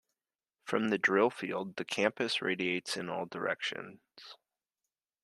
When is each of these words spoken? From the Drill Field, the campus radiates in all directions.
From 0.65 0.89
the 0.89 0.97
Drill 0.97 1.29
Field, 1.29 1.75
the 1.75 1.85
campus 1.85 2.41
radiates 2.41 2.97
in 2.97 3.07
all 3.07 3.27
directions. 3.27 4.01